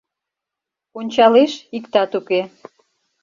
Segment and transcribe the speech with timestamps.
[0.99, 2.41] Ончалеш— иктат уке.